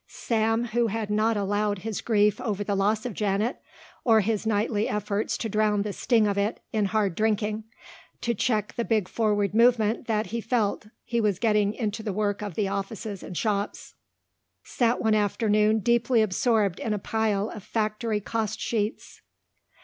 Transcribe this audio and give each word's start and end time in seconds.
Sam, 0.07 0.65
who 0.65 0.87
had 0.87 1.11
not 1.11 1.37
allowed 1.37 1.77
his 1.85 2.01
grief 2.01 2.41
over 2.41 2.63
the 2.63 2.73
loss 2.73 3.05
of 3.05 3.13
Janet 3.13 3.61
or 4.03 4.21
his 4.21 4.47
nightly 4.47 4.89
efforts 4.89 5.37
to 5.37 5.47
drown 5.47 5.83
the 5.83 5.93
sting 5.93 6.25
of 6.25 6.39
it 6.39 6.59
in 6.73 6.85
hard 6.85 7.13
drinking, 7.13 7.65
to 8.21 8.33
check 8.33 8.73
the 8.73 8.83
big 8.83 9.07
forward 9.07 9.53
movement 9.53 10.07
that 10.07 10.25
he 10.33 10.41
felt 10.41 10.87
he 11.03 11.21
was 11.21 11.37
getting 11.37 11.75
into 11.75 12.01
the 12.01 12.13
work 12.13 12.41
of 12.41 12.55
the 12.55 12.67
offices 12.67 13.21
and 13.21 13.37
shops, 13.37 13.93
sat 14.63 14.99
one 14.99 15.13
afternoon 15.13 15.81
deeply 15.81 16.23
absorbed 16.23 16.79
in 16.79 16.93
a 16.93 16.97
pile 16.97 17.51
of 17.51 17.61
factory 17.63 18.19
cost 18.19 18.59
sheets. 18.59 19.21